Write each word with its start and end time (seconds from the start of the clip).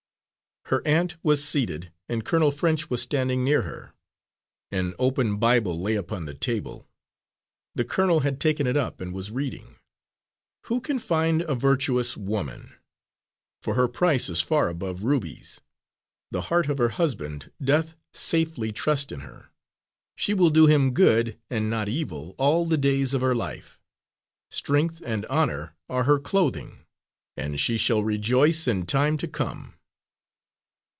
Her 0.65 0.87
aunt 0.87 1.17
was 1.21 1.43
seated 1.43 1.91
and 2.07 2.23
Colonel 2.23 2.49
French 2.49 2.89
was 2.89 3.01
standing 3.01 3.43
near 3.43 3.63
her. 3.63 3.91
An 4.71 4.93
open 4.97 5.35
Bible 5.35 5.77
lay 5.77 5.95
upon 5.95 6.23
the 6.23 6.33
table. 6.33 6.87
The 7.75 7.83
colonel 7.83 8.21
had 8.21 8.39
taken 8.39 8.65
it 8.65 8.77
up 8.77 9.01
and 9.01 9.13
was 9.13 9.31
reading: 9.31 9.75
"'Who 10.67 10.79
can 10.79 10.97
find 10.97 11.41
a 11.41 11.55
virtuous 11.55 12.15
woman? 12.15 12.73
For 13.61 13.73
her 13.75 13.89
price 13.89 14.29
is 14.29 14.39
far 14.39 14.69
above 14.69 15.03
rubies. 15.03 15.59
The 16.29 16.43
heart 16.43 16.69
of 16.69 16.77
her 16.77 16.89
husband 16.89 17.51
doth 17.61 17.95
safely 18.13 18.71
trust 18.71 19.11
in 19.11 19.21
her. 19.21 19.49
She 20.15 20.33
will 20.33 20.51
do 20.51 20.67
him 20.67 20.93
good 20.93 21.37
and 21.49 21.69
not 21.69 21.89
evil 21.89 22.33
all 22.37 22.65
the 22.65 22.77
days 22.77 23.13
of 23.13 23.19
her 23.19 23.35
life. 23.35 23.81
Strength 24.49 25.01
and 25.05 25.25
honour 25.25 25.75
are 25.89 26.05
her 26.05 26.17
clothing, 26.19 26.85
and 27.35 27.59
she 27.59 27.77
shall 27.77 28.01
rejoice 28.05 28.69
in 28.69 28.85
time 28.85 29.17
to 29.17 29.27
come.' 29.27 29.73